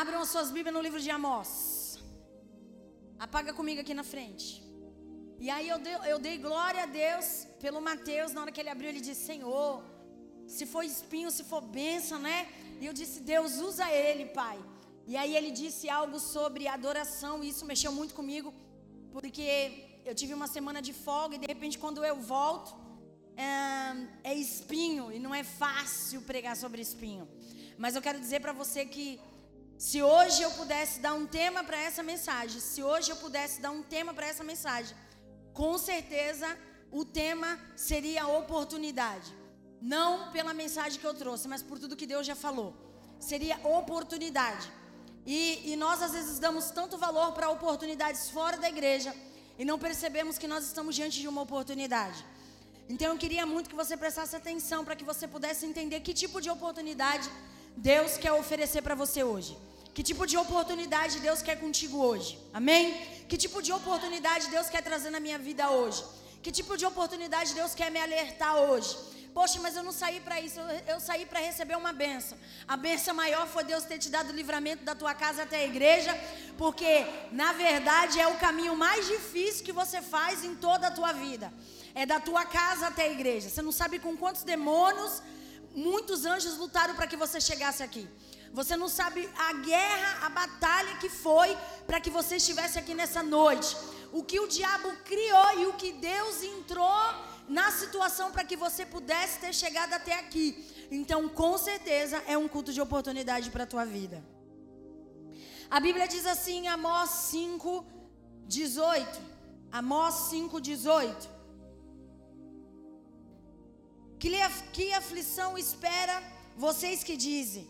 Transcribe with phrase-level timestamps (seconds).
[0.00, 1.50] Abram as suas Bíblias no livro de Amós.
[3.26, 4.46] Apaga comigo aqui na frente.
[5.44, 7.26] E aí eu dei, eu dei glória a Deus
[7.62, 8.32] pelo Mateus.
[8.34, 9.82] Na hora que ele abriu, ele disse: Senhor,
[10.54, 12.38] se for espinho, se for bênção, né?
[12.78, 14.58] E eu disse: Deus, usa ele, Pai.
[15.06, 17.34] E aí ele disse algo sobre adoração.
[17.42, 18.52] E isso mexeu muito comigo.
[19.14, 19.46] Porque
[20.04, 22.74] eu tive uma semana de folga e de repente, quando eu volto,
[23.34, 25.06] é, é espinho.
[25.10, 27.26] E não é fácil pregar sobre espinho.
[27.78, 29.08] Mas eu quero dizer para você que
[29.78, 33.70] se hoje eu pudesse dar um tema para essa mensagem, se hoje eu pudesse dar
[33.70, 34.96] um tema para essa mensagem,
[35.52, 36.48] com certeza
[36.90, 39.30] o tema seria oportunidade.
[39.80, 42.74] Não pela mensagem que eu trouxe, mas por tudo que Deus já falou.
[43.20, 44.70] Seria oportunidade.
[45.26, 49.14] E, e nós às vezes damos tanto valor para oportunidades fora da igreja
[49.58, 52.24] e não percebemos que nós estamos diante de uma oportunidade.
[52.88, 56.40] Então eu queria muito que você prestasse atenção para que você pudesse entender que tipo
[56.40, 57.28] de oportunidade
[57.76, 59.56] Deus quer oferecer para você hoje?
[59.94, 62.38] Que tipo de oportunidade Deus quer contigo hoje?
[62.52, 62.94] Amém?
[63.28, 66.04] Que tipo de oportunidade Deus quer trazer na minha vida hoje?
[66.42, 68.96] Que tipo de oportunidade Deus quer me alertar hoje?
[69.34, 72.38] Poxa, mas eu não saí para isso, eu, eu saí para receber uma benção.
[72.66, 75.64] A benção maior foi Deus ter te dado o livramento da tua casa até a
[75.66, 76.18] igreja,
[76.56, 81.12] porque na verdade é o caminho mais difícil que você faz em toda a tua
[81.12, 81.52] vida.
[81.94, 83.50] É da tua casa até a igreja.
[83.50, 85.22] Você não sabe com quantos demônios
[85.76, 88.08] muitos anjos lutaram para que você chegasse aqui.
[88.52, 93.22] Você não sabe a guerra, a batalha que foi para que você estivesse aqui nessa
[93.22, 93.76] noite.
[94.12, 97.02] O que o diabo criou e o que Deus entrou
[97.48, 100.46] na situação para que você pudesse ter chegado até aqui.
[100.90, 104.24] Então, com certeza, é um culto de oportunidade para a tua vida.
[105.68, 107.84] A Bíblia diz assim Amós 5,
[108.46, 109.20] 18.
[109.70, 111.35] Amós 5, 18.
[114.18, 114.30] Que,
[114.72, 116.22] que aflição espera
[116.56, 117.68] vocês que dizem,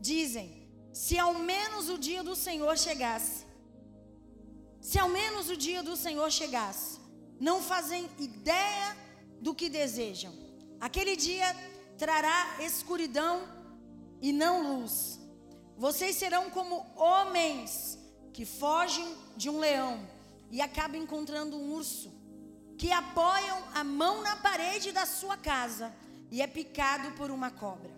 [0.00, 3.46] dizem, se ao menos o dia do Senhor chegasse.
[4.80, 6.98] Se ao menos o dia do Senhor chegasse.
[7.38, 8.96] Não fazem ideia
[9.40, 10.32] do que desejam.
[10.80, 11.46] Aquele dia
[11.96, 13.46] trará escuridão
[14.20, 15.20] e não luz.
[15.76, 17.98] Vocês serão como homens
[18.32, 20.06] que fogem de um leão
[20.50, 22.19] e acabam encontrando um urso
[22.80, 25.94] que apoiam a mão na parede da sua casa
[26.30, 27.90] e é picado por uma cobra.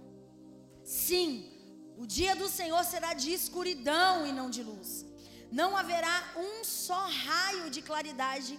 [0.83, 1.49] Sim,
[1.97, 5.07] o dia do Senhor será de escuridão e não de luz.
[5.53, 8.59] Não haverá um só raio de claridade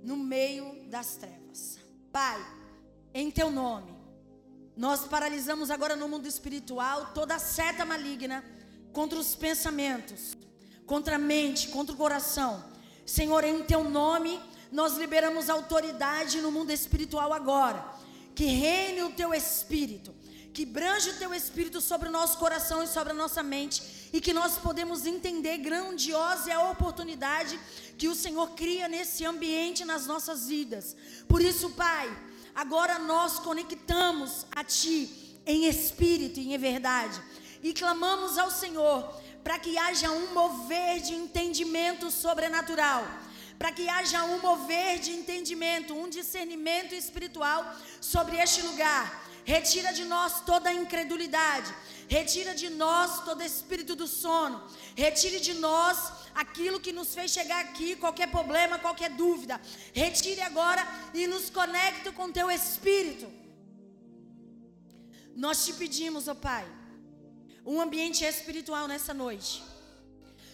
[0.00, 1.80] no meio das trevas.
[2.12, 2.40] Pai,
[3.12, 3.92] em teu nome,
[4.76, 8.44] nós paralisamos agora no mundo espiritual toda seta maligna
[8.92, 10.36] contra os pensamentos,
[10.86, 12.64] contra a mente, contra o coração.
[13.04, 14.40] Senhor, em teu nome,
[14.74, 17.80] nós liberamos autoridade no mundo espiritual agora.
[18.34, 20.12] Que reine o teu espírito,
[20.52, 24.20] que branje o teu espírito sobre o nosso coração e sobre a nossa mente, e
[24.20, 27.56] que nós podemos entender grandiosa é a oportunidade
[27.96, 30.96] que o Senhor cria nesse ambiente nas nossas vidas.
[31.28, 32.12] Por isso, Pai,
[32.52, 37.22] agora nós conectamos a Ti em espírito e em verdade,
[37.62, 43.06] e clamamos ao Senhor para que haja um mover de entendimento sobrenatural
[43.58, 47.60] para que haja um mover de entendimento, um discernimento espiritual
[48.00, 49.04] sobre este lugar.
[49.44, 51.70] Retira de nós toda a incredulidade,
[52.08, 54.62] retira de nós todo espírito do sono,
[54.96, 55.98] retire de nós
[56.34, 59.60] aquilo que nos fez chegar aqui, qualquer problema, qualquer dúvida.
[59.92, 60.82] Retire agora
[61.12, 63.30] e nos conecte com teu espírito.
[65.36, 66.66] Nós te pedimos, ó oh Pai,
[67.66, 69.62] um ambiente espiritual nessa noite.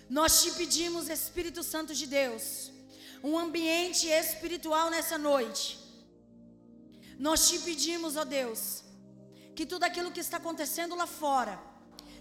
[0.09, 2.73] Nós te pedimos, Espírito Santo de Deus,
[3.23, 5.79] um ambiente espiritual nessa noite.
[7.19, 8.83] Nós te pedimos, ó Deus,
[9.55, 11.61] que tudo aquilo que está acontecendo lá fora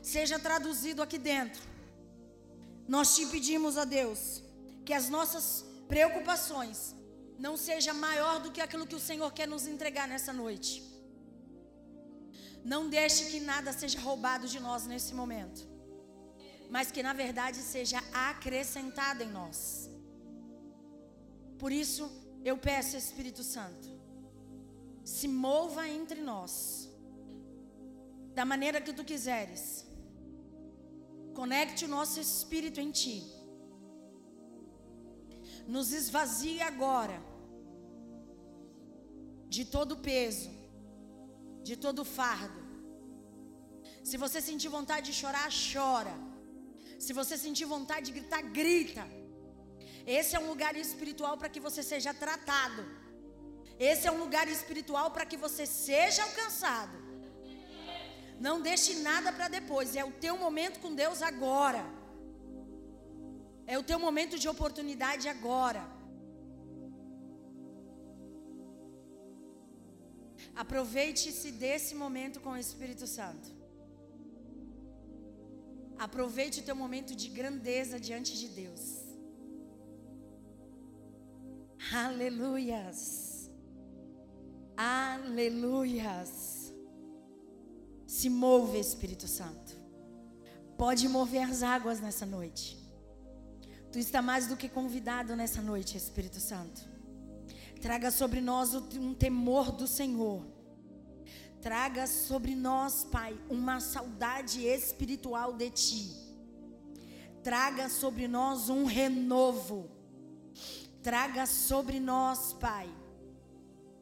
[0.01, 1.61] seja traduzido aqui dentro.
[2.87, 4.43] Nós te pedimos, ó Deus,
[4.85, 6.95] que as nossas preocupações
[7.37, 10.83] não seja maior do que aquilo que o Senhor quer nos entregar nessa noite.
[12.63, 15.61] Não deixe que nada seja roubado de nós nesse momento,
[16.69, 19.89] mas que na verdade seja acrescentado em nós.
[21.61, 22.03] Por isso,
[22.49, 23.87] eu peço, Espírito Santo,
[25.03, 26.53] se mova entre nós,
[28.33, 29.63] da maneira que tu quiseres.
[31.39, 33.17] Conecte o nosso espírito em ti.
[35.75, 37.19] Nos esvazie agora
[39.55, 40.49] de todo peso,
[41.63, 42.61] de todo fardo.
[44.09, 46.15] Se você sentir vontade de chorar, chora.
[47.05, 49.05] Se você sentir vontade de gritar, grita.
[50.05, 52.83] Esse é um lugar espiritual para que você seja tratado.
[53.77, 56.97] Esse é um lugar espiritual para que você seja alcançado.
[58.39, 59.95] Não deixe nada para depois.
[59.95, 61.83] É o teu momento com Deus agora.
[63.67, 65.83] É o teu momento de oportunidade agora.
[70.55, 73.49] Aproveite-se desse momento com o Espírito Santo.
[75.97, 78.98] Aproveite o teu momento de grandeza diante de Deus.
[81.93, 83.49] Aleluias.
[84.75, 86.73] Aleluias.
[88.05, 89.79] Se move, Espírito Santo.
[90.77, 92.77] Pode mover as águas nessa noite.
[93.91, 96.81] Tu está mais do que convidado nessa noite, Espírito Santo.
[97.81, 100.45] Traga sobre nós um temor do Senhor.
[101.61, 106.15] Traga sobre nós, Pai, uma saudade espiritual de Ti.
[107.43, 109.98] Traga sobre nós um renovo.
[111.01, 112.89] Traga sobre nós, Pai,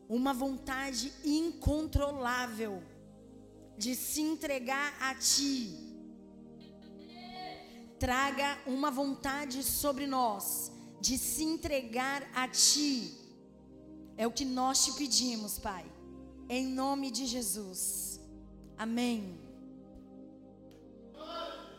[0.09, 2.83] uma vontade incontrolável
[3.77, 5.75] de se entregar a Ti.
[7.99, 13.13] Traga uma vontade sobre nós de se entregar a Ti.
[14.15, 15.97] É o que nós te pedimos, Pai
[16.49, 18.19] em nome de Jesus.
[18.77, 19.39] Amém.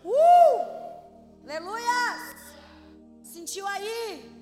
[0.04, 0.14] Uh!
[1.44, 2.36] Aleluia!
[3.22, 4.37] Sentiu aí?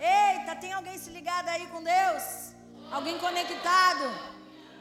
[0.00, 2.54] Eita, tem alguém se ligado aí com Deus?
[2.90, 4.04] Alguém conectado?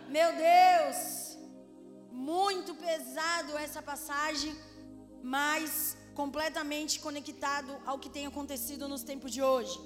[0.07, 1.37] Meu Deus!
[2.11, 4.55] Muito pesado essa passagem,
[5.23, 9.79] mas completamente conectado ao que tem acontecido nos tempos de hoje.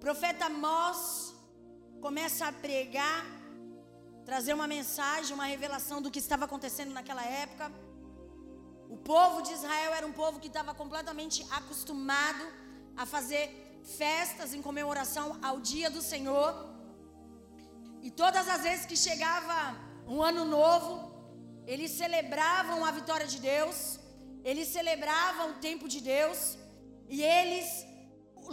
[0.00, 1.34] profeta Amós
[2.00, 3.24] começa a pregar,
[4.24, 7.72] trazer uma mensagem, uma revelação do que estava acontecendo naquela época.
[8.88, 12.44] O povo de Israel era um povo que estava completamente acostumado
[12.96, 13.65] a fazer
[13.98, 16.52] festas em comemoração ao dia do Senhor.
[18.02, 19.58] E todas as vezes que chegava
[20.06, 20.92] um ano novo,
[21.66, 23.98] eles celebravam a vitória de Deus,
[24.44, 26.56] eles celebravam o tempo de Deus,
[27.08, 27.68] e eles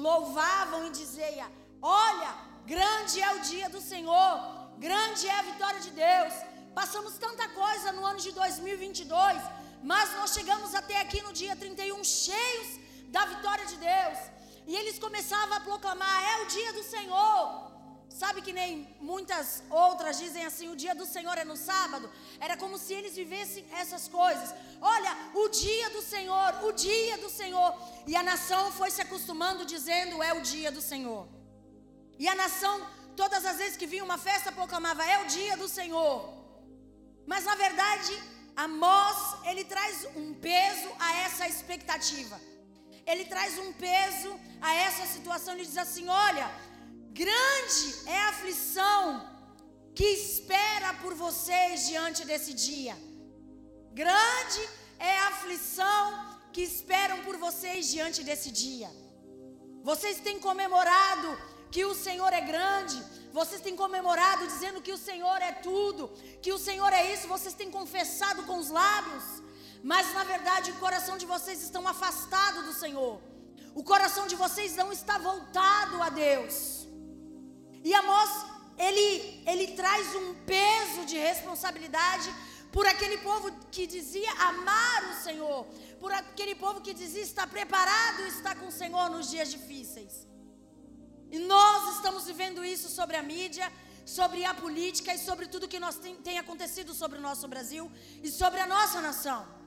[0.08, 1.52] louvavam e diziam:
[1.82, 2.32] Olha,
[2.66, 4.34] Grande é o dia do Senhor,
[4.78, 6.34] grande é a vitória de Deus.
[6.74, 9.38] Passamos tanta coisa no ano de 2022,
[9.84, 12.70] mas nós chegamos até aqui no dia 31 cheios
[13.10, 14.18] da vitória de Deus.
[14.68, 17.74] E eles começavam a proclamar: é o dia do Senhor.
[18.22, 22.10] Sabe que nem muitas outras dizem assim: o dia do Senhor é no sábado.
[22.40, 24.54] Era como se eles vivessem essas coisas.
[24.80, 27.74] Olha, o dia do Senhor, o dia do Senhor.
[28.06, 31.28] E a nação foi se acostumando dizendo: é o dia do Senhor.
[32.20, 32.76] E a nação,
[33.16, 36.16] todas as vezes que vinha uma festa, proclamava: é o dia do Senhor.
[37.26, 38.14] Mas na verdade,
[38.56, 42.40] Amós, ele traz um peso a essa expectativa.
[43.06, 45.54] Ele traz um peso a essa situação.
[45.54, 46.48] Ele diz assim: olha,
[47.12, 49.30] grande é a aflição
[49.96, 52.96] que espera por vocês diante desse dia.
[53.94, 54.62] Grande
[54.98, 56.04] é a aflição
[56.52, 58.90] que esperam por vocês diante desse dia.
[59.84, 61.30] Vocês têm comemorado
[61.74, 62.98] que o Senhor é grande.
[63.34, 66.02] Vocês têm comemorado dizendo que o Senhor é tudo,
[66.42, 67.28] que o Senhor é isso.
[67.28, 69.26] Vocês têm confessado com os lábios,
[69.92, 73.22] mas na verdade o coração de vocês estão afastado do Senhor.
[73.76, 76.88] O coração de vocês não está voltado a Deus.
[77.84, 78.32] E Amós,
[78.78, 82.34] ele, ele traz um peso de responsabilidade
[82.72, 85.66] por aquele povo que dizia amar o Senhor,
[86.00, 90.28] por aquele povo que dizia estar preparado e estar com o Senhor nos dias difíceis.
[91.30, 93.72] E nós estamos vivendo isso sobre a mídia,
[94.06, 97.92] sobre a política e sobre tudo que nós tem, tem acontecido sobre o nosso Brasil
[98.24, 99.63] e sobre a nossa nação.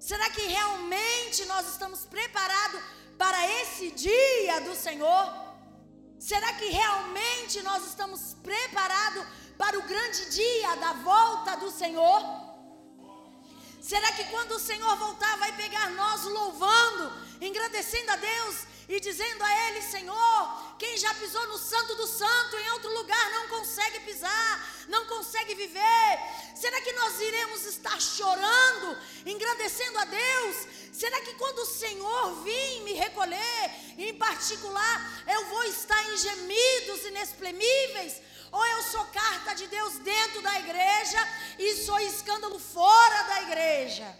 [0.00, 2.80] Será que realmente nós estamos preparados
[3.18, 5.24] para esse dia do Senhor?
[6.18, 9.26] Será que realmente nós estamos preparados
[9.58, 12.22] para o grande dia da volta do Senhor?
[13.82, 18.56] Será que quando o Senhor voltar, vai pegar nós louvando, engrandecendo a Deus
[18.90, 23.30] e dizendo a Ele: Senhor, quem já pisou no Santo do Santo em outro lugar
[23.30, 26.10] não consegue pisar, não consegue viver.
[26.56, 30.56] Será que nós iremos estar chorando, engrandecendo a Deus?
[30.92, 37.04] Será que quando o Senhor vir me recolher, em particular, eu vou estar em gemidos
[37.04, 38.20] inexprimíveis?
[38.50, 41.20] Ou eu sou carta de Deus dentro da igreja
[41.56, 44.18] e sou escândalo fora da igreja?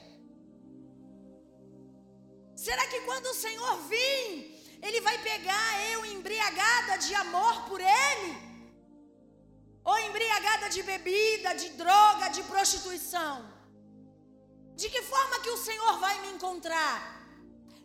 [2.55, 4.50] Será que quando o Senhor vir,
[4.83, 8.31] ele vai pegar eu embriagada de amor por Ele?
[9.85, 13.35] Ou embriagada de bebida, de droga, de prostituição?
[14.81, 16.97] De que forma que o Senhor vai me encontrar?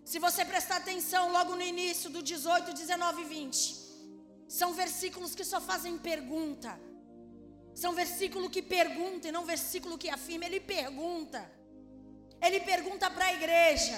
[0.05, 3.85] Se você prestar atenção logo no início do 18, 19 e 20,
[4.47, 6.79] são versículos que só fazem pergunta.
[7.73, 10.45] São versículo que pergunta e não versículo que afirma.
[10.45, 11.41] Ele pergunta.
[12.41, 13.97] Ele pergunta para a igreja: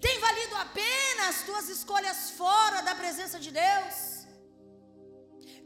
[0.00, 3.94] Tem valido a pena as tuas escolhas fora da presença de Deus?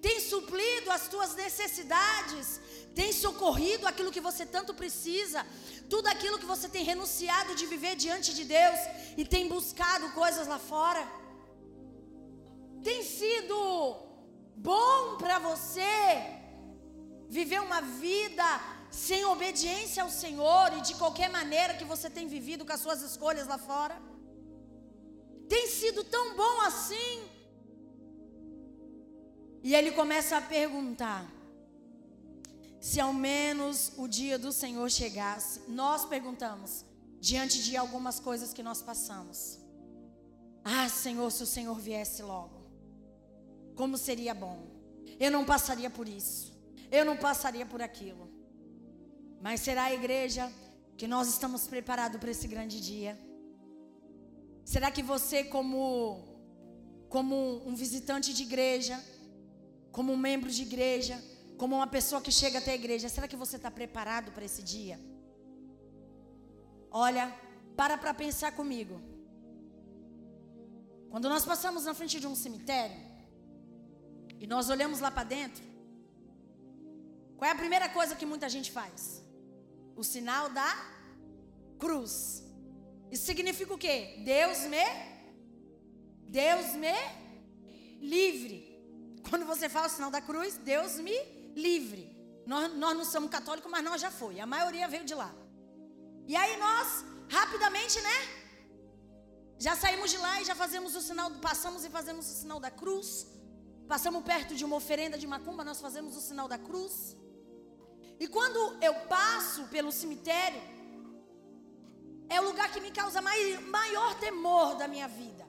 [0.01, 2.61] Tem suprido as tuas necessidades?
[2.95, 5.47] Tem socorrido aquilo que você tanto precisa?
[5.89, 8.81] Tudo aquilo que você tem renunciado de viver diante de Deus
[9.17, 11.03] e tem buscado coisas lá fora?
[12.83, 13.57] Tem sido
[14.57, 15.85] bom para você
[17.29, 18.49] viver uma vida
[18.91, 23.03] sem obediência ao Senhor e de qualquer maneira que você tem vivido com as suas
[23.03, 24.10] escolhas lá fora?
[25.51, 27.29] Tem sido tão bom assim?
[29.65, 31.29] E ele começa a perguntar:
[32.81, 36.85] se ao menos o dia do Senhor chegasse, nós perguntamos,
[37.19, 39.59] diante de algumas coisas que nós passamos:
[40.63, 42.59] Ah, Senhor, se o Senhor viesse logo,
[43.75, 44.59] como seria bom.
[45.19, 46.57] Eu não passaria por isso,
[46.93, 48.31] eu não passaria por aquilo.
[49.43, 50.51] Mas será a igreja
[50.97, 53.19] que nós estamos preparados para esse grande dia?
[54.65, 56.25] Será que você, como,
[57.09, 59.03] como um visitante de igreja,
[59.91, 61.23] como um membro de igreja,
[61.57, 64.63] como uma pessoa que chega até a igreja, será que você está preparado para esse
[64.63, 64.99] dia?
[66.91, 67.35] Olha,
[67.77, 69.01] para para pensar comigo.
[71.11, 72.97] Quando nós passamos na frente de um cemitério
[74.39, 75.65] e nós olhamos lá para dentro,
[77.37, 79.25] qual é a primeira coisa que muita gente faz?
[79.97, 80.71] O sinal da
[81.79, 82.45] cruz.
[83.11, 83.97] Isso significa o quê?
[84.25, 84.85] Deus me
[86.31, 86.95] Deus me
[88.01, 88.59] livre.
[89.29, 91.17] Quando você fala o sinal da cruz, Deus me
[91.67, 92.05] livre.
[92.47, 94.39] Nós, nós não somos católicos, mas nós já foi.
[94.41, 95.33] A maioria veio de lá.
[96.27, 98.19] E aí nós, rapidamente, né?
[99.59, 102.71] Já saímos de lá e já fazemos o sinal, passamos e fazemos o sinal da
[102.71, 103.27] cruz.
[103.89, 107.17] Passamos perto de uma oferenda de macumba, nós fazemos o sinal da cruz.
[108.21, 110.63] E quando eu passo pelo cemitério,
[112.35, 113.41] é o lugar que me causa mai,
[113.79, 115.45] maior temor da minha vida.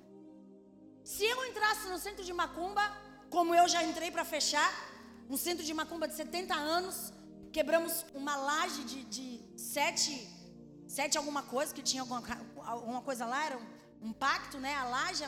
[1.04, 2.84] Se eu entrasse no centro de macumba,
[3.30, 4.70] como eu já entrei para fechar,
[5.30, 7.14] um centro de macumba de 70 anos,
[7.54, 10.28] quebramos uma laje de, de sete,
[10.88, 12.22] sete alguma coisa, que tinha alguma,
[12.66, 14.74] alguma coisa lá, era um, um pacto, né?
[14.76, 15.24] A laje,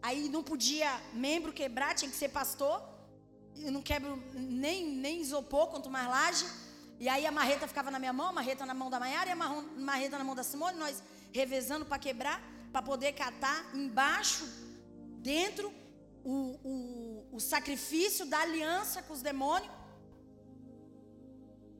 [0.00, 2.82] aí não podia membro quebrar, tinha que ser pastor.
[3.56, 6.46] Eu não quebro nem, nem isopor, quanto mais laje.
[6.98, 9.32] E aí a marreta ficava na minha mão, a marreta na mão da Maiara e
[9.32, 12.40] a marreta na mão da Simone, nós revezando para quebrar,
[12.72, 14.44] para poder catar embaixo,
[15.20, 15.72] dentro,
[16.22, 16.34] o,
[16.72, 19.72] o, o sacrifício da aliança com os demônios.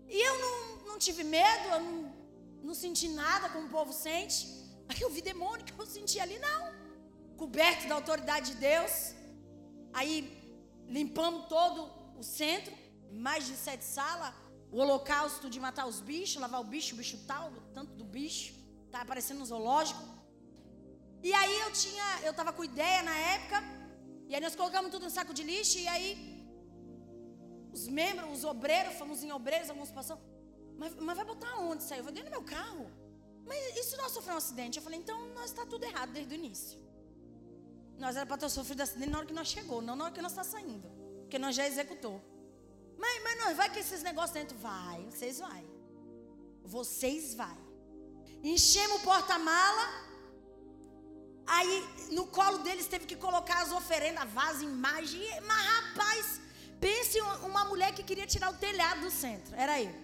[0.09, 2.15] E eu não, não tive medo, eu não,
[2.63, 4.47] não senti nada como o povo sente.
[4.89, 6.73] Aí eu vi demônio que eu senti ali, não.
[7.37, 9.15] Coberto da autoridade de Deus.
[9.93, 10.17] Aí
[10.87, 12.73] limpamos todo o centro,
[13.11, 14.35] mais de sete salas.
[14.75, 17.45] O holocausto de matar os bichos, lavar o bicho, o bicho tal,
[17.77, 18.53] tanto do bicho.
[18.93, 20.03] Tá aparecendo no zoológico.
[21.29, 23.59] E aí eu tinha, eu tava com ideia na época
[24.29, 26.09] e aí nós colocamos tudo no saco de lixo e aí
[27.77, 30.21] os membros, os obreiros, fomos em obreiros, alguns passaram.
[30.77, 32.01] Mas, mas vai botar onde isso aí?
[32.01, 32.85] Eu falei, dentro do meu carro.
[33.47, 34.79] Mas e se nós sofrer um acidente?
[34.79, 36.77] Eu falei, então nós está tudo errado desde o início.
[37.97, 40.21] Nós era para ter sofrido acidente na hora que nós chegou, não na hora que
[40.21, 40.89] nós está saindo.
[41.23, 42.21] Porque nós já executou.
[42.99, 44.57] Mas, mas vai que esses negócios dentro.
[44.59, 45.65] Vai, vocês vai.
[46.65, 47.59] Vocês vai.
[48.43, 49.85] Enchemos o porta-mala.
[51.47, 51.75] Aí
[52.11, 55.23] no colo deles teve que colocar as oferendas, vaso, imagem.
[55.43, 56.41] Mas rapaz,
[56.81, 57.21] pense
[57.51, 59.55] uma mulher que queria tirar o telhado do centro.
[59.55, 59.95] Era eu.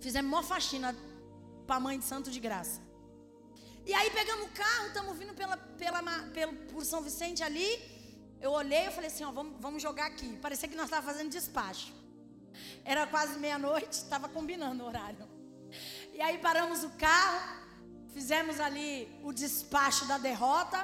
[0.00, 0.96] Fizemos uma faxina
[1.66, 2.80] para a mãe de santo de graça.
[3.84, 6.02] E aí pegamos o carro, estamos vindo pela, pela,
[6.32, 7.68] pelo, por São Vicente ali.
[8.46, 10.36] Eu olhei e falei assim, ó, vamos, vamos jogar aqui.
[10.46, 11.92] Parecia que nós estávamos fazendo despacho.
[12.84, 15.28] Era quase meia-noite, estava combinando o horário.
[16.12, 17.40] E aí paramos o carro,
[18.08, 20.80] fizemos ali o despacho da derrota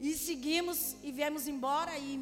[0.00, 2.12] e seguimos e viemos embora e,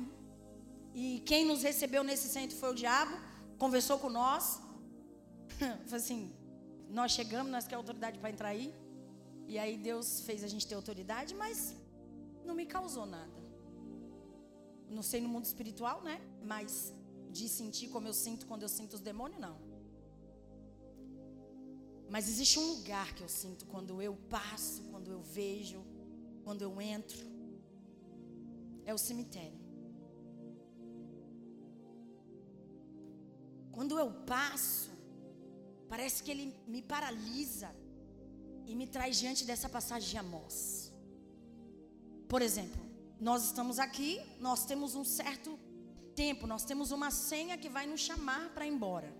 [0.94, 3.14] e quem nos recebeu nesse centro foi o diabo,
[3.58, 4.60] conversou com nós,
[5.84, 6.34] falou assim,
[6.88, 8.74] nós chegamos, nós queremos autoridade para entrar aí,
[9.46, 11.76] e aí Deus fez a gente ter autoridade, mas
[12.46, 13.35] não me causou nada.
[14.88, 16.20] Não sei no mundo espiritual, né?
[16.42, 16.94] Mas
[17.30, 19.56] de sentir como eu sinto quando eu sinto os demônios, não.
[22.08, 25.84] Mas existe um lugar que eu sinto quando eu passo, quando eu vejo,
[26.44, 27.24] quando eu entro.
[28.84, 29.58] É o cemitério.
[33.72, 34.90] Quando eu passo,
[35.88, 37.74] parece que ele me paralisa
[38.66, 40.92] e me traz diante dessa passagem de Amós.
[42.28, 42.85] Por exemplo,
[43.20, 45.58] nós estamos aqui, nós temos um certo
[46.14, 49.14] tempo, nós temos uma senha que vai nos chamar para ir embora.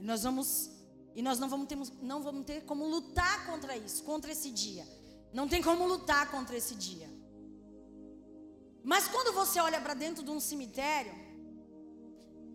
[0.00, 0.70] E nós vamos
[1.14, 4.86] e nós não vamos ter, não vamos ter como lutar contra isso, contra esse dia.
[5.32, 7.08] Não tem como lutar contra esse dia.
[8.82, 11.14] Mas quando você olha para dentro de um cemitério,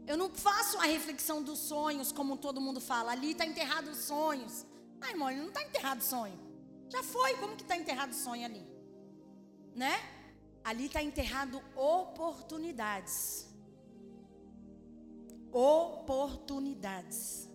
[0.05, 3.11] eu não faço a reflexão dos sonhos, como todo mundo fala.
[3.11, 4.65] Ali está enterrado os sonhos.
[4.99, 6.37] Ai, irmão, não está enterrado sonho.
[6.89, 8.65] Já foi, como que está enterrado sonho ali?
[9.75, 10.18] Né?
[10.69, 13.47] Ali está enterrado oportunidades.
[15.51, 17.49] Oportunidades.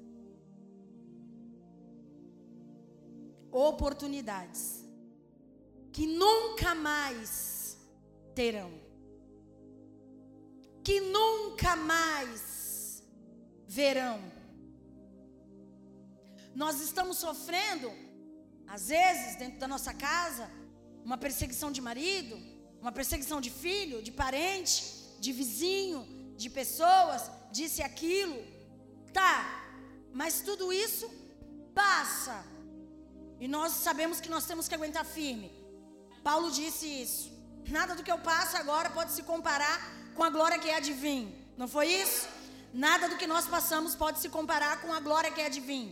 [3.52, 4.84] Oportunidades.
[5.92, 7.78] Que nunca mais
[8.34, 8.72] terão.
[10.82, 13.04] Que nunca mais
[13.68, 14.18] verão.
[16.52, 17.92] Nós estamos sofrendo,
[18.66, 20.50] às vezes, dentro da nossa casa,
[21.04, 22.53] uma perseguição de marido,
[22.84, 24.74] uma perseguição de filho, de parente,
[25.24, 26.00] de vizinho,
[26.42, 27.22] de pessoas,
[27.58, 28.36] disse aquilo.
[29.18, 29.36] Tá,
[30.20, 31.06] mas tudo isso
[31.74, 32.36] passa.
[33.40, 35.48] E nós sabemos que nós temos que aguentar firme.
[36.22, 37.24] Paulo disse isso.
[37.78, 39.76] Nada do que eu passo agora pode se comparar
[40.14, 41.22] com a glória que é de vir.
[41.56, 42.28] Não foi isso?
[42.86, 45.88] Nada do que nós passamos pode se comparar com a glória que é de vir.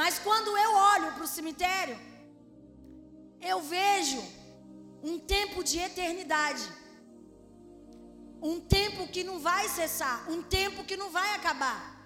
[0.00, 1.98] Mas quando eu olho para o cemitério,
[3.40, 4.22] eu vejo
[5.02, 6.66] um tempo de eternidade.
[8.42, 11.98] Um tempo que não vai cessar, um tempo que não vai acabar.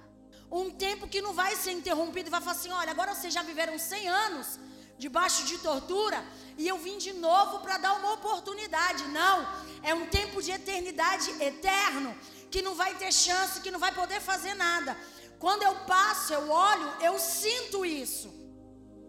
[0.51, 3.79] Um tempo que não vai ser interrompido vai falar assim: olha, agora vocês já viveram
[3.79, 4.59] 100 anos
[4.99, 6.25] debaixo de tortura
[6.57, 9.05] e eu vim de novo para dar uma oportunidade.
[9.09, 9.47] Não,
[9.83, 12.17] é um tempo de eternidade eterno
[12.51, 14.97] que não vai ter chance, que não vai poder fazer nada.
[15.39, 18.33] Quando eu passo, eu olho, eu sinto isso.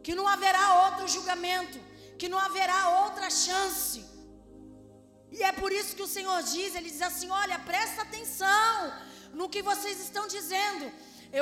[0.04, 1.80] Que não haverá outro julgamento
[2.19, 4.00] que não haverá outra chance.
[5.38, 8.74] E é por isso que o Senhor diz, ele diz assim: "Olha, presta atenção
[9.39, 10.86] no que vocês estão dizendo.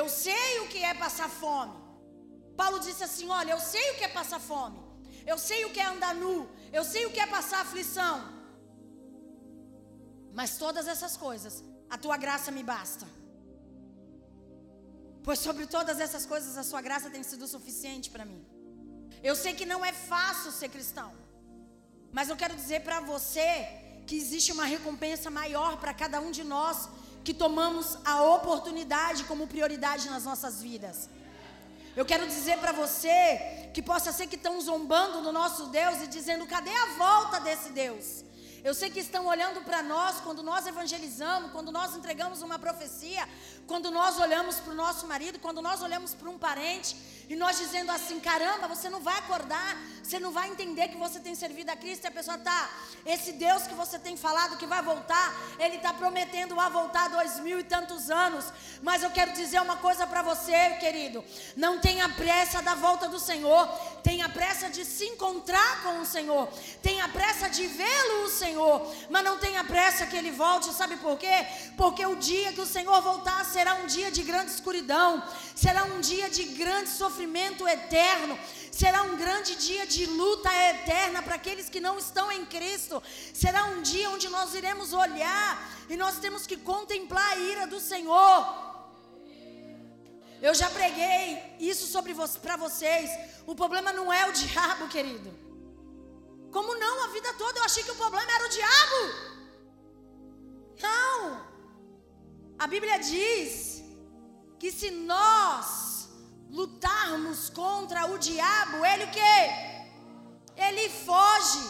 [0.00, 1.76] Eu sei o que é passar fome."
[2.62, 4.80] Paulo disse assim: "Olha, eu sei o que é passar fome.
[5.32, 6.36] Eu sei o que é andar nu.
[6.78, 8.16] Eu sei o que é passar aflição.
[10.38, 11.54] Mas todas essas coisas,
[11.88, 13.06] a tua graça me basta."
[15.26, 18.42] Pois sobre todas essas coisas a sua graça tem sido suficiente para mim.
[19.28, 21.10] Eu sei que não é fácil ser cristão.
[22.12, 23.50] Mas eu quero dizer para você
[24.06, 26.90] que existe uma recompensa maior para cada um de nós
[27.26, 31.08] que tomamos a oportunidade como prioridade nas nossas vidas.
[31.96, 36.06] Eu quero dizer para você que possa ser que estão zombando do nosso Deus e
[36.06, 38.06] dizendo: cadê a volta desse Deus?
[38.64, 43.28] Eu sei que estão olhando para nós quando nós evangelizamos, quando nós entregamos uma profecia,
[43.66, 46.96] quando nós olhamos para o nosso marido, quando nós olhamos para um parente
[47.28, 51.20] e nós dizendo assim: caramba, você não vai acordar, você não vai entender que você
[51.20, 52.04] tem servido a Cristo.
[52.04, 52.70] E a pessoa tá,
[53.04, 57.38] esse Deus que você tem falado que vai voltar, ele está prometendo a voltar dois
[57.40, 58.46] mil e tantos anos.
[58.82, 61.22] Mas eu quero dizer uma coisa para você, querido:
[61.54, 63.66] não tenha pressa da volta do Senhor,
[64.02, 66.48] tenha pressa de se encontrar com o Senhor,
[66.82, 68.53] tenha pressa de vê-lo, o Senhor.
[68.54, 71.44] Senhor, mas não tenha pressa que ele volte, sabe por quê?
[71.76, 75.22] Porque o dia que o Senhor voltar será um dia de grande escuridão,
[75.56, 78.38] será um dia de grande sofrimento eterno,
[78.70, 83.64] será um grande dia de luta eterna para aqueles que não estão em Cristo, será
[83.64, 85.50] um dia onde nós iremos olhar
[85.88, 88.62] e nós temos que contemplar a ira do Senhor.
[90.40, 93.10] Eu já preguei isso sobre vo para vocês.
[93.46, 95.53] O problema não é o diabo, querido.
[96.54, 96.94] Como não?
[97.04, 99.00] A vida toda eu achei que o problema era o diabo.
[100.86, 101.14] Não.
[102.64, 103.82] A Bíblia diz
[104.60, 106.08] que se nós
[106.58, 109.40] lutarmos contra o diabo, ele o quê?
[110.66, 111.64] Ele foge.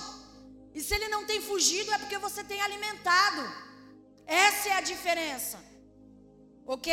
[0.75, 3.43] E se ele não tem fugido é porque você tem alimentado.
[4.27, 5.59] Essa é a diferença.
[6.67, 6.93] OK?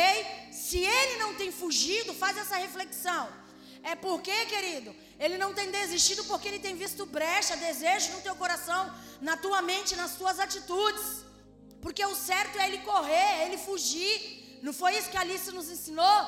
[0.50, 3.28] Se ele não tem fugido, faz essa reflexão.
[3.82, 8.34] É porque, querido, ele não tem desistido porque ele tem visto brecha, desejo no teu
[8.34, 11.24] coração, na tua mente, nas tuas atitudes.
[11.80, 14.60] Porque o certo é ele correr, é ele fugir.
[14.62, 16.20] Não foi isso que a Alice nos ensinou?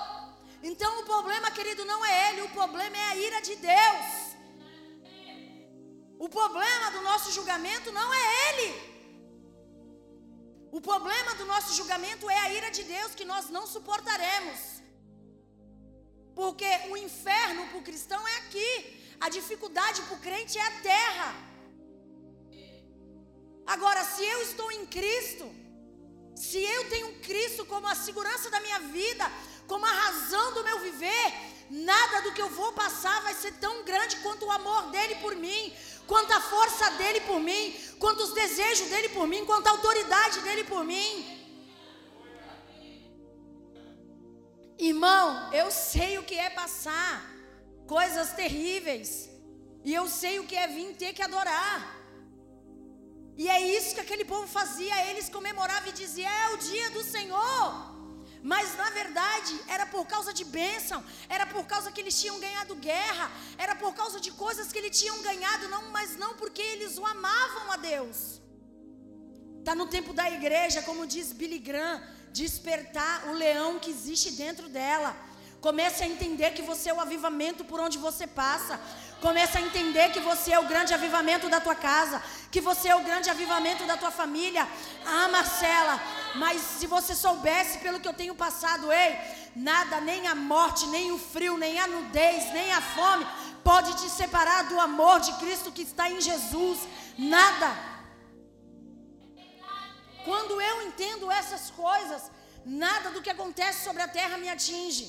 [0.62, 4.07] Então o problema, querido, não é ele, o problema é a ira de Deus.
[6.18, 8.94] O problema do nosso julgamento não é ele.
[10.73, 14.73] O problema do nosso julgamento é a ira de Deus que nós não suportaremos.
[16.35, 18.70] Porque o inferno para o cristão é aqui.
[19.20, 21.35] A dificuldade para o crente é a terra.
[23.66, 25.47] Agora, se eu estou em Cristo,
[26.37, 29.31] se eu tenho Cristo como a segurança da minha vida,
[29.66, 31.33] como a razão do meu viver,
[31.70, 35.35] nada do que eu vou passar vai ser tão grande quanto o amor dele por
[35.37, 35.73] mim,
[36.07, 41.43] quanta força dele por mim, quantos desejos dele por mim, quanta autoridade dele por mim.
[44.88, 47.14] Irmão, eu sei o que é passar
[47.94, 49.11] coisas terríveis.
[49.85, 51.79] E eu sei o que é vir ter que adorar.
[53.37, 57.03] E é isso que aquele povo fazia, eles comemoravam e diziam: é o dia do
[57.03, 57.94] Senhor.
[58.42, 62.75] Mas na verdade era por causa de bênção, era por causa que eles tinham ganhado
[62.75, 66.99] guerra, era por causa de coisas que eles tinham ganhado, não, mas não porque eles
[66.99, 68.18] o amavam a Deus.
[69.61, 72.03] Está no tempo da igreja, como diz Billy Graham,
[72.40, 75.16] despertar o leão que existe dentro dela.
[75.61, 78.79] Comece a entender que você é o avivamento por onde você passa.
[79.20, 82.97] Comece a entender que você é o grande avivamento da tua casa, que você é
[82.97, 84.66] o grande avivamento da tua família.
[85.07, 85.99] Ah, Marcela,
[86.35, 89.16] mas se você soubesse pelo que eu tenho passado, ei,
[89.57, 93.27] nada, nem a morte, nem o frio, nem a nudez, nem a fome
[93.62, 96.81] pode te separar do amor de Cristo que está em Jesus.
[97.16, 97.93] Nada.
[100.24, 102.22] Quando eu entendo essas coisas,
[102.64, 105.06] nada do que acontece sobre a terra me atinge.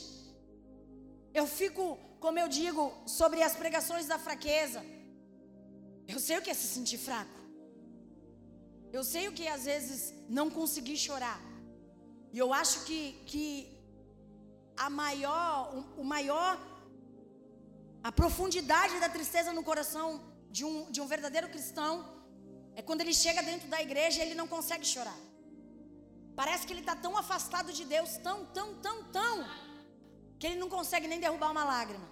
[1.34, 1.84] Eu fico,
[2.20, 4.84] como eu digo, sobre as pregações da fraqueza.
[6.08, 7.40] Eu sei o que é se sentir fraco.
[8.92, 11.40] Eu sei o que é, às vezes, não conseguir chorar.
[12.32, 13.46] E eu acho que, que
[14.78, 16.60] a maior, o, o maior,
[18.04, 22.15] a profundidade da tristeza no coração de um, de um verdadeiro cristão
[22.76, 25.20] é quando ele chega dentro da igreja e ele não consegue chorar.
[26.36, 29.36] Parece que ele está tão afastado de Deus, tão, tão, tão, tão,
[30.38, 32.10] que ele não consegue nem derrubar uma lágrima.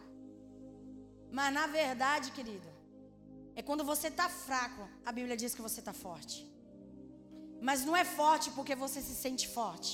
[1.38, 2.70] Mas na verdade, querido,
[3.56, 6.38] é quando você está fraco, a Bíblia diz que você está forte.
[7.68, 9.94] Mas não é forte porque você se sente forte.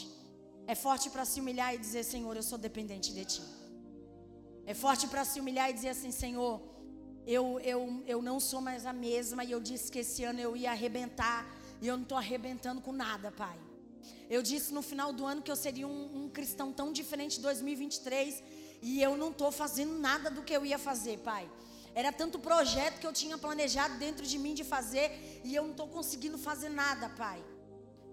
[0.67, 3.43] É forte para se humilhar e dizer: Senhor, eu sou dependente de Ti.
[4.71, 6.53] É forte para se humilhar e dizer assim: Senhor,
[7.25, 9.43] eu, eu, eu não sou mais a mesma.
[9.43, 11.47] E eu disse que esse ano eu ia arrebentar.
[11.81, 13.57] E eu não estou arrebentando com nada, Pai.
[14.29, 17.41] Eu disse no final do ano que eu seria um, um cristão tão diferente de
[17.41, 18.43] 2023.
[18.81, 21.49] E eu não estou fazendo nada do que eu ia fazer, Pai.
[21.95, 25.41] Era tanto projeto que eu tinha planejado dentro de mim de fazer.
[25.43, 27.43] E eu não estou conseguindo fazer nada, Pai.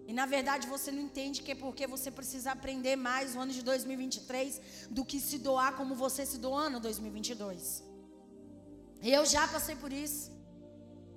[0.06, 3.52] E na verdade você não entende que é porque você precisa aprender mais no ano
[3.52, 7.82] de 2023 do que se doar como você se doou no 2022.
[9.02, 10.32] Eu já passei por isso.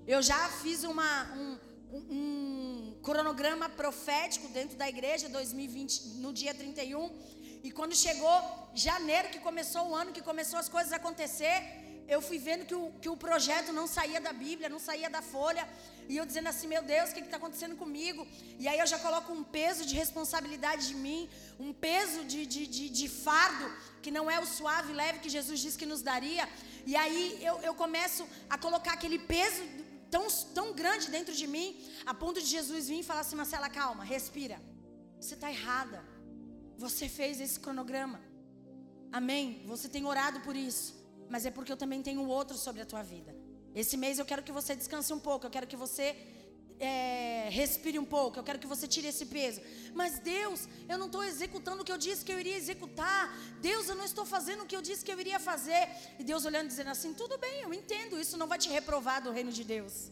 [0.08, 1.58] Eu já fiz uma, um,
[1.92, 7.12] um cronograma profético dentro da igreja 2020, no dia 31.
[7.64, 12.22] E quando chegou janeiro, que começou o ano, que começou as coisas a acontecer, eu
[12.22, 15.68] fui vendo que o, que o projeto não saía da Bíblia, não saía da folha.
[16.08, 18.28] E eu dizendo assim, meu Deus, o que está acontecendo comigo?
[18.58, 22.66] E aí eu já coloco um peso de responsabilidade de mim, um peso de, de,
[22.66, 26.02] de, de fardo, que não é o suave e leve que Jesus disse que nos
[26.02, 26.50] daria.
[26.92, 28.24] E aí eu, eu começo
[28.54, 29.64] a colocar aquele peso
[30.14, 30.26] tão,
[30.58, 31.68] tão grande dentro de mim,
[32.12, 34.58] a ponto de Jesus vir e falar assim: Marcela, calma, respira.
[35.20, 36.00] Você está errada.
[36.86, 38.20] Você fez esse cronograma.
[39.20, 39.46] Amém?
[39.68, 40.88] Você tem orado por isso.
[41.34, 43.36] Mas é porque eu também tenho outro sobre a tua vida.
[43.76, 45.46] Esse mês eu quero que você descanse um pouco.
[45.46, 46.08] Eu quero que você
[46.80, 49.62] é, respire um pouco, eu quero que você tire esse peso.
[49.94, 53.36] Mas Deus, eu não estou executando o que eu disse que eu iria executar.
[53.62, 55.90] Deus, eu não estou fazendo o que eu disse que eu iria fazer.
[56.18, 59.32] E Deus olhando dizendo assim: tudo bem, eu entendo, isso não vai te reprovar do
[59.32, 60.12] reino de Deus.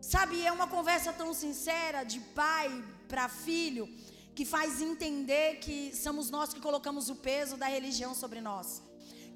[0.00, 3.88] Sabe, é uma conversa tão sincera de pai para filho
[4.34, 8.87] que faz entender que somos nós que colocamos o peso da religião sobre nós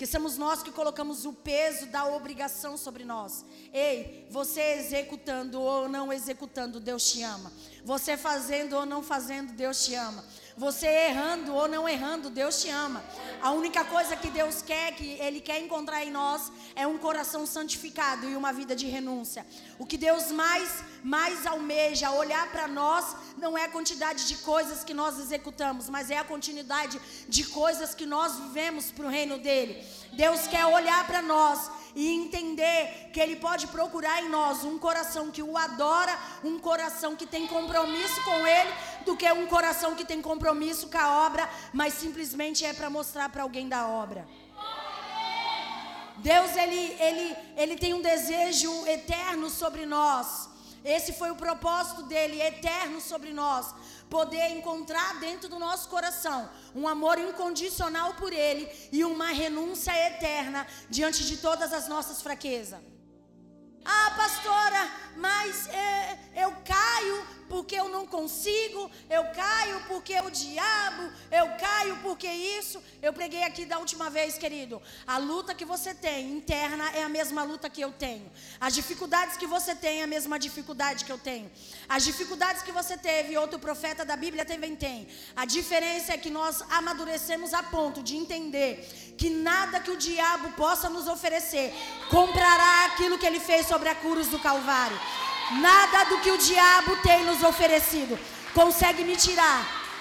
[0.03, 3.45] que somos nós que colocamos o peso da obrigação sobre nós.
[3.73, 7.53] Ei, você executando ou não executando, Deus te ama.
[7.85, 10.25] Você fazendo ou não fazendo, Deus te ama.
[10.57, 13.03] Você errando ou não errando, Deus te ama.
[13.41, 17.47] A única coisa que Deus quer, que Ele quer encontrar em nós, é um coração
[17.47, 19.47] santificado e uma vida de renúncia.
[19.79, 24.85] O que Deus mais, mais almeja olhar para nós não é a quantidade de coisas
[24.85, 29.39] que nós executamos, mas é a continuidade de coisas que nós vivemos para o reino
[29.39, 29.83] dele.
[30.13, 35.31] Deus quer olhar para nós e entender que Ele pode procurar em nós um coração
[35.31, 38.71] que o adora, um coração que tem compromisso com Ele,
[39.05, 43.29] do que um coração que tem compromisso com a obra, mas simplesmente é para mostrar
[43.29, 44.27] para alguém da obra.
[46.19, 50.49] Deus ele, ele, ele tem um desejo eterno sobre nós.
[50.85, 53.75] Esse foi o propósito dele, eterno sobre nós
[54.13, 60.67] poder encontrar dentro do nosso coração um amor incondicional por Ele e uma renúncia eterna
[60.91, 62.79] diante de todas as nossas fraquezas.
[63.83, 71.03] Ah, pastora, mas é, eu caio porque eu não consigo, eu caio porque o diabo,
[71.31, 72.83] eu caio porque isso.
[73.03, 74.81] Eu preguei aqui da última vez, querido.
[75.07, 78.33] A luta que você tem interna é a mesma luta que eu tenho.
[78.59, 81.51] As dificuldades que você tem é a mesma dificuldade que eu tenho.
[81.87, 85.07] As dificuldades que você teve, outro profeta da Bíblia também tem.
[85.37, 90.53] A diferença é que nós amadurecemos a ponto de entender que nada que o diabo
[90.53, 91.75] possa nos oferecer
[92.09, 94.99] comprará aquilo que ele fez sobre a cruz do Calvário.
[95.51, 98.19] Nada do que o diabo tem nos oferecido
[98.55, 99.61] consegue me tirar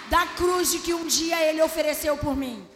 [0.10, 2.68] da cruz de que um dia ele ofereceu por mim.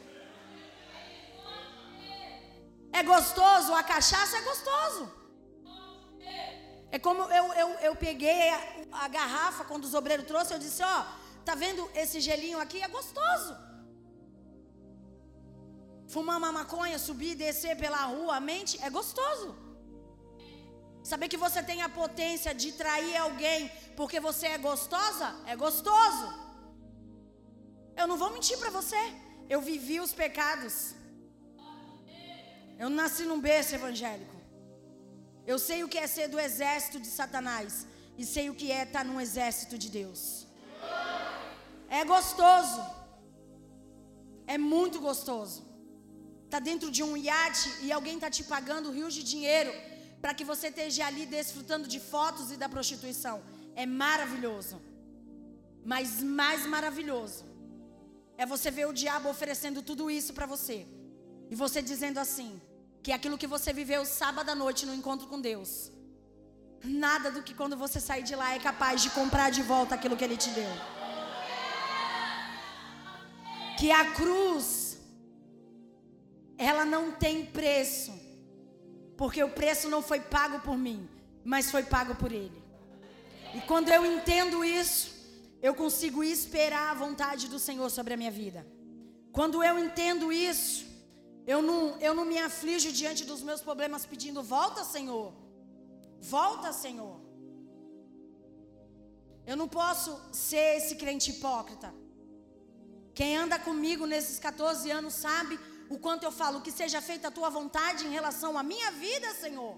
[2.92, 5.12] É gostoso, a cachaça é gostoso.
[6.92, 8.60] É como eu, eu, eu peguei a,
[9.04, 11.06] a garrafa quando os obreiros trouxeram, eu disse, ó,
[11.44, 12.82] tá vendo esse gelinho aqui?
[12.82, 13.54] É gostoso.
[16.08, 19.65] Fumar uma maconha, subir e descer pela rua, a mente, é gostoso.
[21.10, 23.60] Saber que você tem a potência de trair alguém
[23.98, 26.28] porque você é gostosa, é gostoso.
[28.00, 29.02] Eu não vou mentir para você.
[29.54, 30.96] Eu vivi os pecados.
[32.84, 34.36] Eu nasci num berço evangélico.
[35.52, 37.86] Eu sei o que é ser do exército de Satanás.
[38.18, 40.22] E sei o que é estar num exército de Deus.
[42.00, 42.84] É gostoso.
[44.48, 45.60] É muito gostoso.
[46.50, 49.74] Tá dentro de um iate e alguém tá te pagando rios de dinheiro
[50.26, 53.36] para que você esteja ali desfrutando de fotos e da prostituição.
[53.82, 54.78] É maravilhoso.
[55.92, 56.08] Mas
[56.40, 57.44] mais maravilhoso
[58.36, 60.78] é você ver o diabo oferecendo tudo isso para você.
[61.52, 62.50] E você dizendo assim:
[63.04, 65.92] que aquilo que você viveu sábado à noite no encontro com Deus,
[66.84, 70.18] nada do que quando você sair de lá é capaz de comprar de volta aquilo
[70.18, 70.74] que Ele te deu.
[73.78, 74.98] Que a cruz,
[76.58, 78.25] ela não tem preço
[79.18, 81.10] porque o preço não foi pago por mim,
[81.44, 82.62] mas foi pago por Ele.
[83.54, 85.14] E quando eu entendo isso,
[85.62, 88.66] eu consigo esperar a vontade do Senhor sobre a minha vida.
[89.32, 90.86] Quando eu entendo isso,
[91.48, 95.34] eu não, eu não me aflijo diante dos meus problemas pedindo: volta, Senhor.
[96.20, 97.22] Volta, Senhor.
[99.46, 101.94] Eu não posso ser esse crente hipócrita.
[103.14, 105.58] Quem anda comigo nesses 14 anos sabe
[105.90, 109.34] o quanto eu falo que seja feita a tua vontade em relação à minha vida,
[109.34, 109.76] Senhor.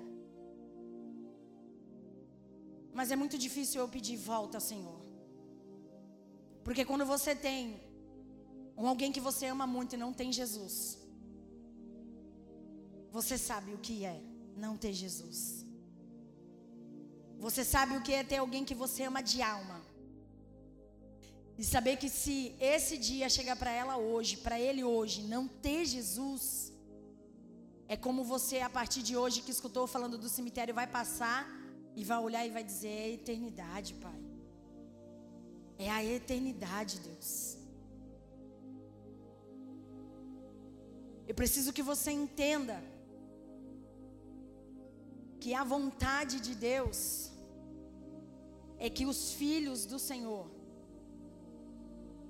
[2.93, 4.99] Mas é muito difícil eu pedir volta, Senhor.
[6.63, 7.59] Porque quando você tem
[8.77, 10.75] um alguém que você ama muito e não tem Jesus,
[13.11, 14.17] você sabe o que é
[14.55, 15.65] não ter Jesus.
[17.45, 19.79] Você sabe o que é ter alguém que você ama de alma.
[21.57, 25.85] E saber que se esse dia chegar para ela hoje, para ele hoje, não ter
[25.85, 26.71] Jesus,
[27.87, 31.41] é como você a partir de hoje que escutou falando do cemitério vai passar
[31.95, 34.21] e vai olhar e vai dizer: é a eternidade, Pai.
[35.79, 37.57] É a eternidade, Deus.
[41.27, 42.77] Eu preciso que você entenda
[45.39, 47.31] que a vontade de Deus
[48.77, 50.56] é que os filhos do Senhor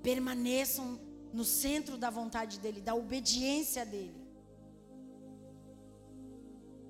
[0.08, 0.86] permaneçam
[1.38, 4.20] no centro da vontade dEle, da obediência dEle.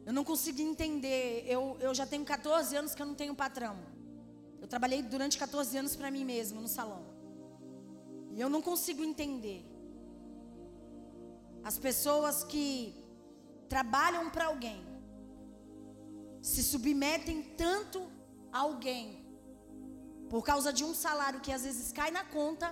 [0.07, 1.45] Eu não consigo entender.
[1.55, 3.77] Eu, eu já tenho 14 anos que eu não tenho patrão.
[4.63, 7.03] Eu trabalhei durante 14 anos para mim mesmo no salão.
[8.37, 9.61] E eu não consigo entender.
[11.65, 12.95] As pessoas que
[13.69, 14.81] trabalham para alguém
[16.41, 18.01] se submetem tanto
[18.53, 19.27] a alguém
[20.31, 22.69] por causa de um salário que às vezes cai na conta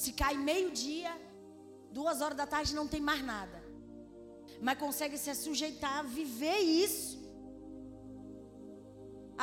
[0.00, 1.12] se cai meio-dia,
[1.98, 3.58] duas horas da tarde não tem mais nada.
[4.66, 7.16] Mas consegue se sujeitar a viver isso.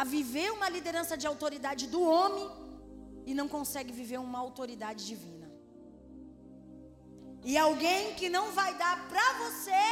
[0.02, 2.48] A viver uma liderança de autoridade do homem
[3.30, 5.50] e não consegue viver uma autoridade divina.
[7.44, 9.84] E alguém que não vai dar para você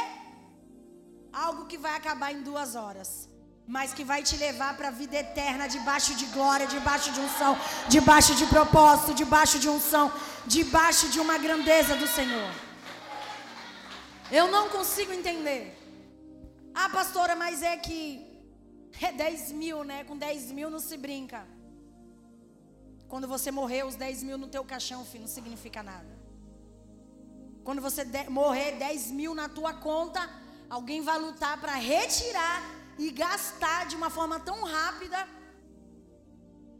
[1.46, 3.10] algo que vai acabar em duas horas
[3.66, 7.58] mas que vai te levar para a vida eterna, debaixo de glória, debaixo de unção,
[7.88, 10.12] debaixo de propósito, debaixo de unção,
[10.46, 12.50] debaixo de uma grandeza do Senhor.
[14.30, 15.80] Eu não consigo entender.
[16.74, 17.98] Ah, pastora, mas é que
[19.00, 20.04] é 10 mil, né?
[20.04, 21.46] Com 10 mil não se brinca.
[23.08, 26.12] Quando você morrer, os 10 mil no teu caixão, filho, não significa nada.
[27.62, 30.28] Quando você morrer, 10 mil na tua conta,
[30.68, 35.20] alguém vai lutar para retirar e gastar de uma forma tão rápida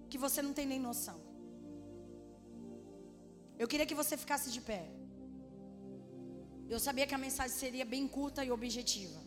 [0.08, 1.18] que você não tem nem noção.
[3.58, 4.82] Eu queria que você ficasse de pé.
[6.74, 9.20] Eu sabia que a mensagem seria bem curta e objetiva.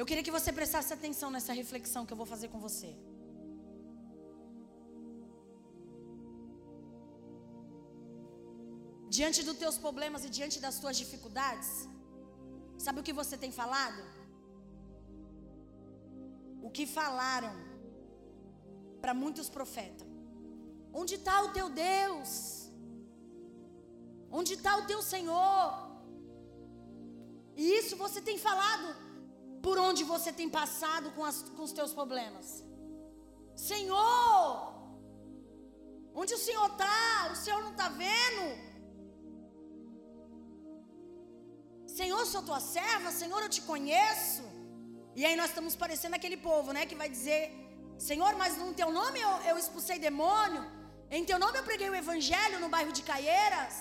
[0.00, 2.90] Eu queria que você prestasse atenção nessa reflexão que eu vou fazer com você.
[9.16, 11.70] Diante dos teus problemas e diante das tuas dificuldades,
[12.76, 14.02] sabe o que você tem falado?
[16.66, 17.54] O que falaram
[19.02, 20.08] para muitos profetas.
[21.00, 22.30] Onde está o teu Deus?
[24.38, 25.62] Onde está o teu Senhor?
[27.60, 28.88] E isso você tem falado
[29.66, 32.48] por onde você tem passado com, as, com os teus problemas.
[33.70, 34.74] Senhor,
[36.22, 37.30] onde o Senhor está?
[37.34, 38.44] O Senhor não está vendo?
[41.98, 44.55] Senhor, sou tua serva, Senhor, eu te conheço.
[45.18, 47.42] E aí nós estamos parecendo aquele povo, né, que vai dizer:
[48.08, 50.62] Senhor, mas no teu nome eu, eu expulsei demônio,
[51.18, 53.76] em teu nome eu preguei o evangelho no bairro de Caieiras.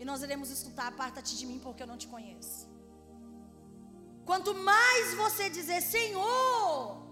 [0.00, 2.60] E nós iremos escutar: aparta-te de mim, porque eu não te conheço.
[4.28, 7.08] Quanto mais você dizer Senhor,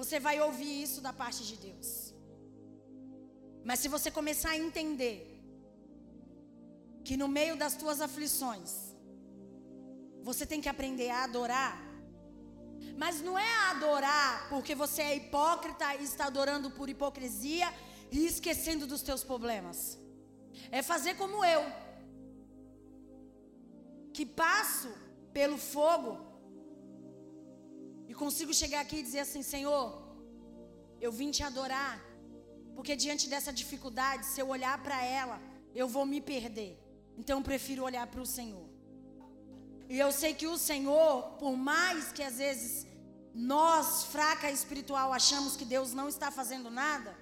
[0.00, 1.90] você vai ouvir isso da parte de Deus.
[3.68, 5.16] Mas se você começar a entender
[7.04, 8.89] que no meio das tuas aflições,
[10.22, 11.90] você tem que aprender a adorar.
[12.96, 17.72] Mas não é adorar porque você é hipócrita e está adorando por hipocrisia
[18.10, 19.98] e esquecendo dos teus problemas.
[20.70, 21.62] É fazer como eu,
[24.12, 24.90] que passo
[25.32, 26.12] pelo fogo
[28.08, 29.86] e consigo chegar aqui e dizer assim: Senhor,
[31.00, 31.94] eu vim te adorar,
[32.74, 35.40] porque diante dessa dificuldade, se eu olhar para ela,
[35.74, 36.78] eu vou me perder.
[37.16, 38.69] Então eu prefiro olhar para o Senhor.
[39.92, 42.86] E eu sei que o Senhor, por mais que às vezes
[43.34, 47.12] nós, fraca espiritual, achamos que Deus não está fazendo nada,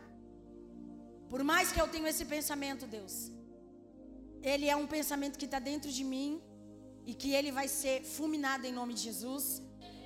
[1.30, 3.14] por mais que eu tenha esse pensamento, Deus,
[4.42, 6.42] ele é um pensamento que está dentro de mim
[7.06, 9.62] e que ele vai ser fulminado em nome de Jesus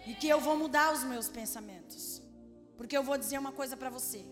[0.07, 2.23] e que eu vou mudar os meus pensamentos.
[2.77, 4.25] Porque eu vou dizer uma coisa para você.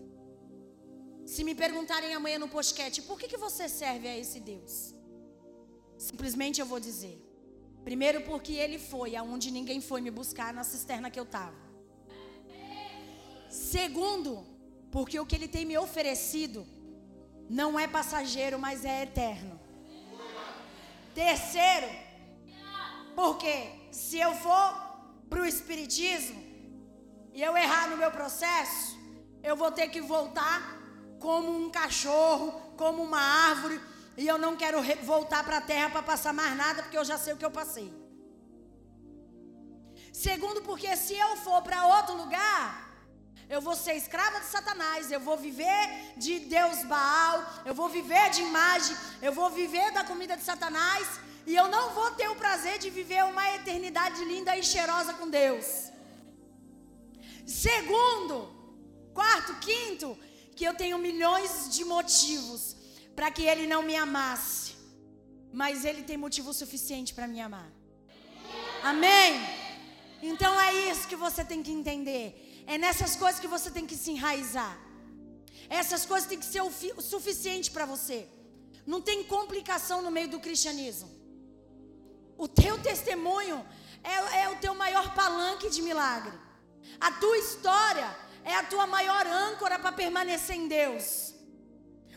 [1.25, 4.95] Se me perguntarem amanhã no podcast, por que, que você serve a esse Deus?
[5.97, 7.17] Simplesmente eu vou dizer,
[7.83, 11.55] Primeiro, porque ele foi aonde ninguém foi me buscar na cisterna que eu estava.
[13.49, 14.45] Segundo,
[14.91, 16.65] porque o que ele tem me oferecido
[17.49, 19.59] não é passageiro, mas é eterno.
[21.13, 21.89] Terceiro,
[23.15, 24.91] porque se eu for
[25.29, 26.41] para o Espiritismo
[27.33, 28.97] e eu errar no meu processo,
[29.43, 30.79] eu vou ter que voltar
[31.19, 33.79] como um cachorro, como uma árvore,
[34.17, 37.17] e eu não quero voltar para a terra para passar mais nada, porque eu já
[37.17, 37.91] sei o que eu passei.
[40.11, 42.91] Segundo, porque se eu for para outro lugar,
[43.49, 48.29] eu vou ser escrava de Satanás, eu vou viver de Deus Baal, eu vou viver
[48.29, 51.07] de imagem, eu vou viver da comida de Satanás,
[51.45, 55.29] e eu não vou ter o prazer de viver uma eternidade linda e cheirosa com
[55.29, 55.89] Deus.
[57.45, 58.35] Segundo,
[59.13, 60.17] quarto, quinto,
[60.55, 62.75] que eu tenho milhões de motivos
[63.15, 64.75] para que ele não me amasse,
[65.51, 67.69] mas ele tem motivo suficiente para me amar.
[68.83, 69.39] Amém?
[70.21, 72.63] Então é isso que você tem que entender.
[72.67, 74.77] É nessas coisas que você tem que se enraizar.
[75.69, 78.27] Essas coisas têm que ser o, suficiente para você.
[78.85, 81.09] Não tem complicação no meio do cristianismo.
[82.37, 83.65] O teu testemunho
[84.03, 86.37] é, é o teu maior palanque de milagre.
[86.99, 88.09] A tua história
[88.43, 91.30] é a tua maior âncora para permanecer em Deus.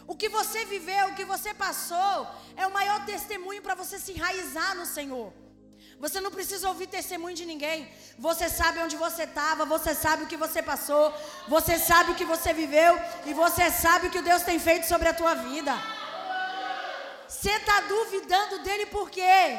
[0.06, 4.12] O que você viveu, o que você passou, é o maior testemunho para você se
[4.12, 5.32] enraizar no Senhor.
[5.98, 7.90] Você não precisa ouvir testemunho de ninguém.
[8.18, 11.12] Você sabe onde você estava, você sabe o que você passou,
[11.48, 12.94] você sabe o que você viveu
[13.26, 15.72] e você sabe o que Deus tem feito sobre a tua vida.
[17.28, 19.58] Você está duvidando dele por quê?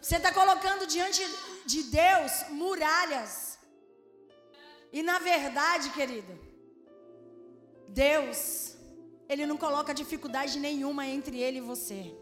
[0.00, 1.22] Você está colocando diante
[1.66, 3.58] de Deus muralhas.
[4.92, 6.47] E na verdade, querido,
[7.88, 8.76] Deus,
[9.28, 12.14] Ele não coloca dificuldade nenhuma entre Ele e você.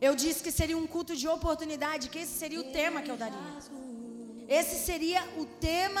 [0.00, 3.16] Eu disse que seria um culto de oportunidade, que esse seria o tema que eu
[3.16, 3.38] daria.
[4.48, 6.00] Esse seria o tema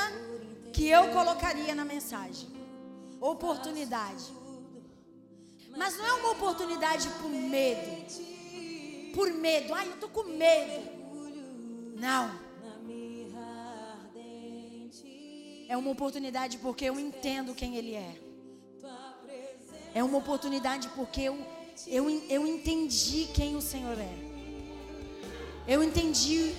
[0.72, 2.48] que eu colocaria na mensagem.
[3.20, 4.24] Oportunidade.
[5.76, 7.90] Mas não é uma oportunidade por medo.
[9.14, 9.74] Por medo.
[9.74, 10.88] Ai, eu tô com medo.
[11.96, 12.47] Não.
[15.68, 18.16] É uma oportunidade porque eu entendo quem Ele é.
[19.94, 21.38] É uma oportunidade porque eu,
[21.86, 24.14] eu, eu entendi quem o Senhor é.
[25.66, 26.54] Eu entendi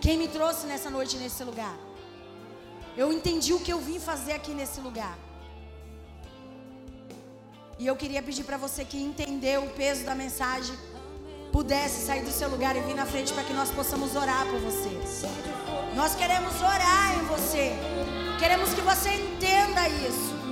[0.00, 1.76] quem me trouxe nessa noite nesse lugar.
[2.96, 5.18] Eu entendi o que eu vim fazer aqui nesse lugar.
[7.76, 10.76] E eu queria pedir para você que entendeu o peso da mensagem,
[11.50, 14.60] pudesse sair do seu lugar e vir na frente para que nós possamos orar por
[14.60, 14.90] você.
[15.96, 17.72] Nós queremos orar em você.
[18.44, 20.43] Queremos que você entenda isso.